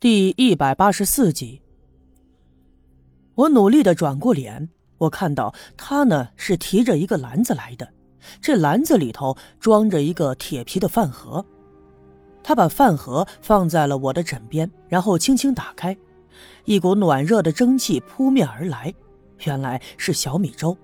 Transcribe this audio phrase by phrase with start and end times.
[0.00, 1.60] 第一百八十四集，
[3.34, 7.88] 我努力的转过脸，我看到他呢是提着一个篮子来的，
[8.40, 11.44] 这篮子里头装着一个铁皮的饭盒。
[12.44, 15.98] 他把饭盒放在了我的枕边，然后轻轻打开，
[16.64, 18.94] 一股暖热的蒸汽扑面而来，
[19.46, 20.78] 原来是小米粥。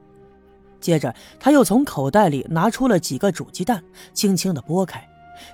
[0.81, 3.81] 接着他又从口袋里拿出了几个煮鸡蛋，
[4.12, 5.09] 轻轻的剥开。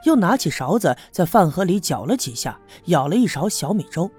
[0.04, 4.10] 又拿起勺子在饭盒里搅了几下，舀了一勺小米粥。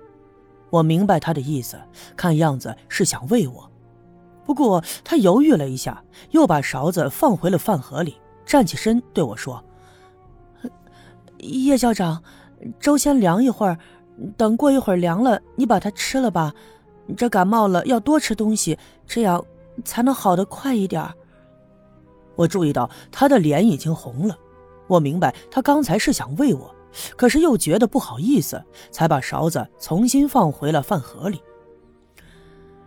[0.69, 1.79] 我明白他的意思，
[2.15, 3.69] 看样子是想喂我。
[4.45, 8.15] 不过他犹豫了一下，又把勺子放回了饭盒里，
[8.45, 9.63] 站起身对我说
[11.39, 12.23] ：“叶校长，
[12.79, 13.77] 粥先凉一会儿，
[14.37, 16.53] 等过一会儿凉了，你把它吃了吧。
[17.17, 19.43] 这感冒了要多吃东西，这样
[19.83, 21.05] 才能好得快一点。”
[22.35, 24.37] 我注意到他的脸已经红了。
[24.91, 26.75] 我明白他刚才是想喂我，
[27.15, 31.41] 可是又觉得不好意思，才把勺子重新放回了饭盒里。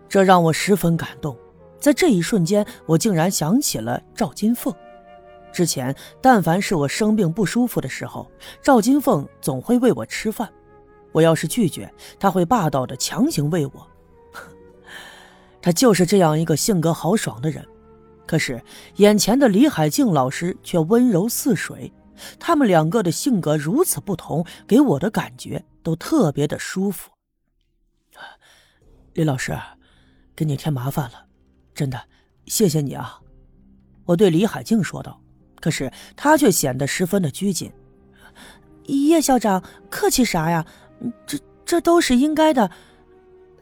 [0.06, 1.34] 这让我十分感动，
[1.78, 4.72] 在这一瞬间，我竟然想起了赵金凤。
[5.50, 8.30] 之前，但凡是我生病不舒服的时候，
[8.60, 10.46] 赵金凤总会喂我吃饭。
[11.10, 13.86] 我要是拒绝，他会霸道的强行喂我。
[15.62, 17.64] 他就是这样一个性格豪爽的人。
[18.26, 18.62] 可是，
[18.96, 21.92] 眼前的李海静老师却温柔似水，
[22.38, 27.10] 他们两个的性格如此不同，给我的感觉都特别的舒服。
[29.12, 29.56] 李老师，
[30.34, 31.26] 给你添麻烦了，
[31.74, 32.00] 真的，
[32.46, 33.20] 谢谢你啊！
[34.06, 35.20] 我对李海静说道。
[35.60, 37.72] 可是他却显得十分的拘谨。
[38.84, 40.66] 叶校长，客气啥呀？
[41.26, 42.70] 这这都是应该的。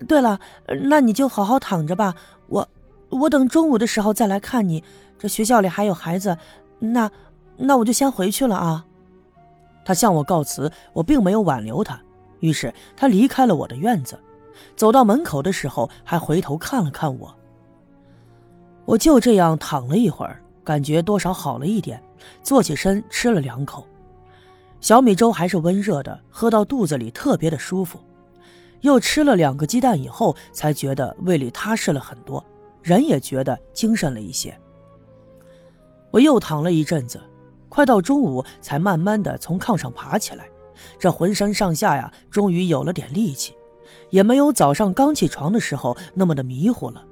[0.08, 0.40] 对了，
[0.84, 2.14] 那你就好好躺着吧，
[2.48, 2.68] 我。
[3.12, 4.82] 我等中午的时候再来看你。
[5.18, 6.36] 这学校里还有孩子，
[6.80, 7.08] 那
[7.56, 8.84] 那我就先回去了啊。
[9.84, 12.00] 他向我告辞，我并没有挽留他，
[12.40, 14.18] 于是他离开了我的院子。
[14.74, 17.32] 走到门口的时候，还回头看了看我。
[18.84, 22.02] 我就这样躺了一会儿，感觉多少好了一点，
[22.42, 23.86] 坐起身吃了两口
[24.80, 28.00] 小米粥，还是温热的，喝到肚子里特别的舒服。
[28.80, 32.44] 又吃了两个鸡蛋以后，才觉得胃里踏实了很多。
[32.82, 34.56] 人也觉得精神了一些。
[36.10, 37.20] 我又躺了一阵子，
[37.68, 40.46] 快到中午才慢慢的从炕上爬起来，
[40.98, 43.54] 这浑身上下呀，终于有了点力气，
[44.10, 47.02] 也没有早上刚起床的时候那么的迷糊了。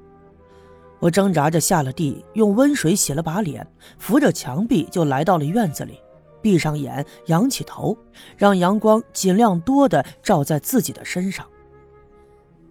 [0.98, 3.66] 我挣扎着下了地，用温水洗了把脸，
[3.98, 5.98] 扶着墙壁就来到了院子里，
[6.42, 7.97] 闭上眼，仰起头，
[8.37, 11.47] 让阳光尽量多的照在自己的身上。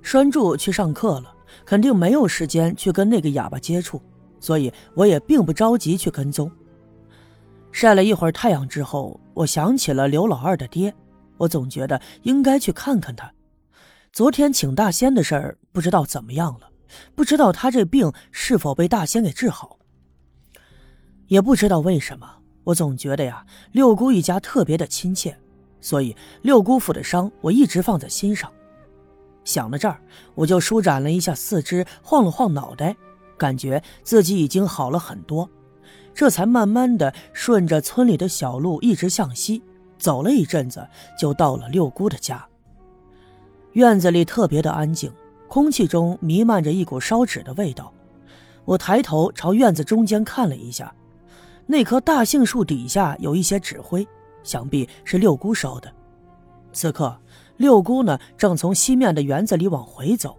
[0.03, 1.33] 栓柱去上课了。
[1.65, 4.01] 肯定没有时间去跟那个哑巴接触，
[4.39, 6.51] 所以我也并不着急去跟踪。
[7.71, 10.93] 晒了一会儿太阳之后，我想起了刘老二的爹，
[11.37, 13.31] 我总觉得应该去看看他。
[14.11, 16.69] 昨天请大仙的事儿不知道怎么样了，
[17.13, 19.77] 不知道他这病是否被大仙给治好。
[21.27, 22.27] 也不知道为什么，
[22.63, 25.37] 我总觉得呀，六姑一家特别的亲切，
[25.79, 28.51] 所以六姑父的伤我一直放在心上。
[29.49, 29.99] 想到这儿，
[30.35, 32.95] 我就舒展了一下四肢，晃了晃脑袋，
[33.35, 35.49] 感觉自己已经好了很多。
[36.13, 39.63] 这才慢慢的顺着村里的小路一直向西
[39.97, 40.87] 走了一阵子，
[41.17, 42.45] 就到了六姑的家。
[43.71, 45.11] 院子里特别的安静，
[45.47, 47.91] 空气中弥漫着一股烧纸的味道。
[48.65, 50.93] 我抬头朝院子中间看了一下，
[51.65, 54.07] 那棵大杏树底下有一些纸灰，
[54.43, 55.91] 想必是六姑烧的。
[56.71, 57.17] 此刻。
[57.59, 60.33] 六姑呢，正从西面的园子里往回走，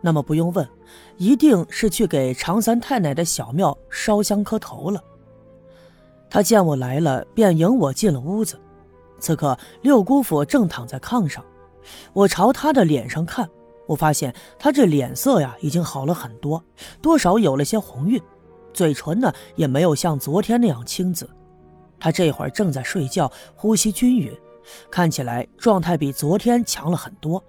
[0.00, 0.68] 那么不用问，
[1.16, 5.00] 一定是去给常三太奶的小庙烧香磕头了。
[6.28, 8.58] 他见我来了，便迎我进了屋子。
[9.20, 11.44] 此刻，六姑父正躺在炕上，
[12.12, 13.48] 我朝他的脸上看，
[13.86, 16.60] 我发现他这脸色呀，已经好了很多，
[17.00, 18.20] 多少有了些红晕，
[18.72, 21.30] 嘴唇呢，也没有像昨天那样青紫。
[22.00, 24.36] 他这会儿正在睡觉，呼吸均匀。
[24.90, 27.42] 看起来状态比昨天强了很多。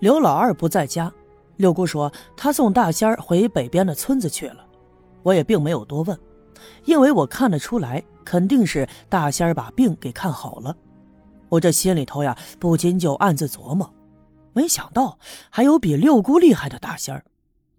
[0.00, 1.12] 刘老二不在家，
[1.56, 4.66] 六姑说他送大仙儿回北边的村子去了。
[5.22, 6.18] 我也并没有多问，
[6.84, 10.76] 因为我看得出来，肯定是大仙儿把病给看好了。
[11.48, 13.90] 我这心里头呀，不禁就暗自琢磨：
[14.52, 17.24] 没想到还有比六姑厉害的大仙儿，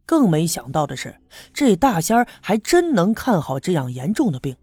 [0.06, 1.16] 更没想到的是，
[1.54, 4.56] 这大仙儿还真能看好这样严重的病。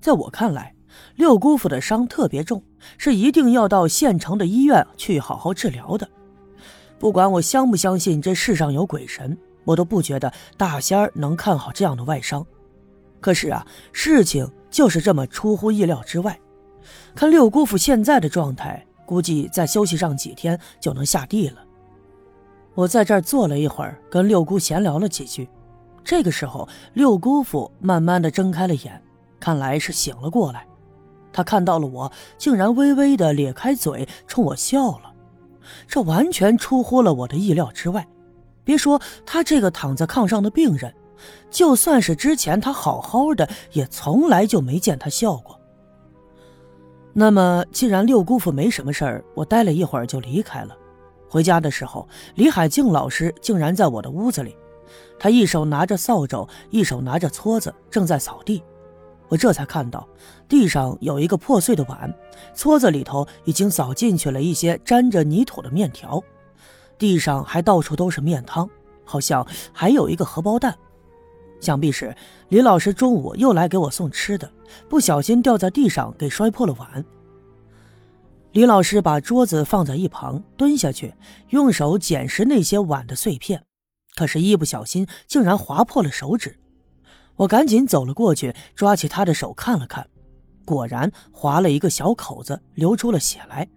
[0.00, 0.73] 在我看来。
[1.16, 2.62] 六姑父的伤特别重，
[2.98, 6.08] 是一定要到县城的医院去好好治疗的。
[6.98, 12.44] 不管我相不相信这世上有鬼神，我都不觉得大仙儿能看好这样的外伤。
[13.20, 16.38] 可是啊，事情就是这么出乎意料之外。
[17.14, 21.64] 看六姑父现在的状态，估计再休息上几天就能下地了。
[22.74, 25.48] 我在这儿坐了一会儿，跟六姑闲聊了几句。
[26.02, 29.02] 这个时候，六姑父慢慢的睁开了眼，
[29.40, 30.66] 看来是醒了过来。
[31.34, 35.12] 他看到了我，竟然微微的咧开嘴冲我笑了，
[35.86, 38.06] 这完全出乎了我的意料之外。
[38.62, 40.94] 别说他这个躺在炕上的病人，
[41.50, 45.60] 就算是之前他好好的，也从来就没见他笑过。
[47.12, 50.76] 那么，既然六姑父没什么事儿，我待了一会儿就离开了。
[51.28, 54.56] 回家的时候，李海静老师竟然在我的屋子里。
[55.18, 58.62] 他一手拿着扫帚，一手拿着撮子，正在扫地。
[59.34, 60.08] 我这才看到
[60.48, 62.14] 地上有一个破碎的碗，
[62.54, 66.22] 撮子里头已经扫进去了一些沾着泥土的面条，
[66.96, 68.70] 地上还到处都是面汤，
[69.04, 70.78] 好像还有一个荷包蛋。
[71.60, 72.14] 想必是
[72.48, 74.48] 李老师中午又来给我送吃的，
[74.88, 77.04] 不小心掉在地上，给摔破了碗。
[78.52, 81.12] 李老师把桌子放在一旁，蹲下去，
[81.48, 83.64] 用手捡拾那些碗的碎片。
[84.14, 86.56] 可是，一不小心竟然划破了手指。
[87.36, 90.06] 我赶紧走了过去，抓起他的手看了看，
[90.64, 93.68] 果然划了一个小口子，流出了血来。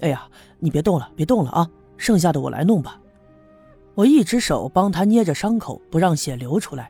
[0.00, 0.28] 哎呀，
[0.60, 1.68] 你别动了，别动了啊！
[1.96, 3.00] 剩下的我来弄吧。
[3.96, 6.88] 我一只手帮他捏着伤口，不让血流出来，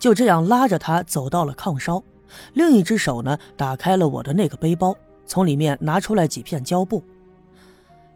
[0.00, 2.02] 就这样拉着他走到了炕梢，
[2.54, 4.92] 另一只手呢，打开了我的那个背包，
[5.26, 7.00] 从里面拿出来几片胶布。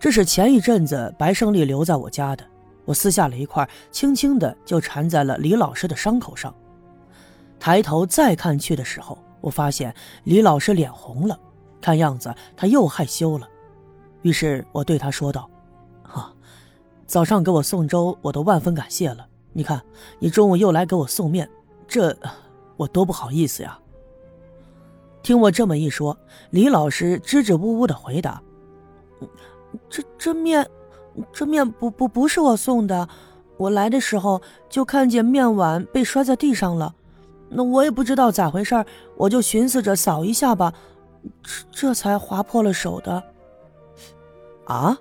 [0.00, 2.44] 这是前一阵子白胜利留在我家的。
[2.84, 6.52] 我撕下了一块，轻轻的就缠在了李老师的伤口上。
[7.64, 9.94] 抬头再看去的时候，我发现
[10.24, 11.40] 李老师脸红了，
[11.80, 13.48] 看样子他又害羞了。
[14.20, 15.48] 于是我对他说道
[16.04, 16.30] ：“哈，
[17.06, 19.26] 早上给我送粥，我都万分感谢了。
[19.54, 19.82] 你看，
[20.18, 21.48] 你中午又来给我送面，
[21.88, 22.14] 这
[22.76, 23.78] 我多不好意思呀。”
[25.24, 26.14] 听我这么一说，
[26.50, 28.42] 李老师支支吾吾的回答
[29.88, 30.68] ：“这这面……”
[31.32, 33.08] 这面不不不是我送的，
[33.56, 36.94] 我来的时候就看见面碗被摔在地上了，
[37.48, 38.84] 那我也不知道咋回事
[39.16, 40.72] 我就寻思着扫一下吧，
[41.42, 43.22] 这这才划破了手的。
[44.66, 44.98] 啊，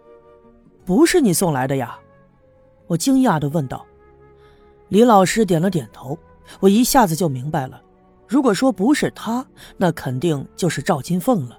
[0.86, 1.98] 不是你送来的呀？
[2.88, 3.86] 我惊讶的问道。
[4.90, 6.18] 李老师点了点头，
[6.60, 7.81] 我一下子就明白了，
[8.28, 9.44] 如果说不是他，
[9.78, 11.57] 那肯定就是赵金凤了。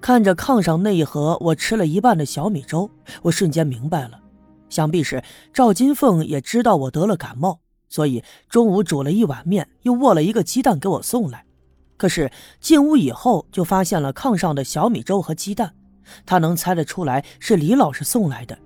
[0.00, 2.88] 看着炕上那一盒我吃了一半的小米粥，
[3.22, 4.20] 我瞬间明白了，
[4.68, 7.58] 想必是赵金凤也知道我得了感冒，
[7.94, 11.44] 所以中午煮了一碗面，又握了一个鸡蛋给我送来。
[11.96, 15.72] 可是进屋以后，就发现了炕上的小米粥和鸡蛋，
[16.26, 18.58] 他能猜得出来是李老师送来的，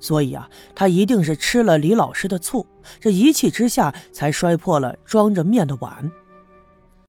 [0.00, 2.66] 所以啊，他一定是吃了李老师的醋，
[2.98, 6.10] 这一气之下才摔破了装着面的碗。